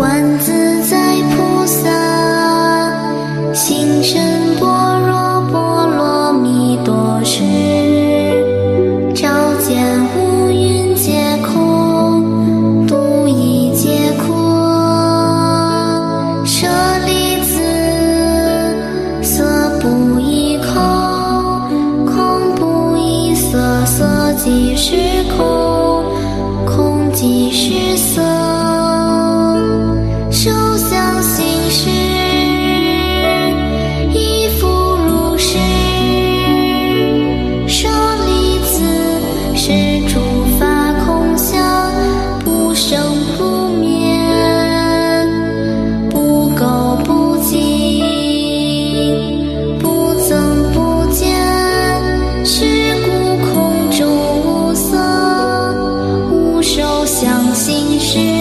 [0.00, 0.96] 观自在
[1.36, 1.90] 菩萨，
[3.52, 4.18] 行深
[4.58, 7.42] 般若波罗蜜多时，
[9.14, 9.28] 照
[9.58, 9.76] 见
[10.16, 14.32] 五蕴皆空，度一切苦。
[16.46, 16.66] 舍
[17.04, 17.60] 利子，
[19.22, 19.44] 色
[19.80, 20.82] 不异空，
[22.06, 24.96] 空不异色，色即是
[25.36, 26.02] 空，
[26.64, 28.49] 空即是色。
[57.70, 58.39] 心事。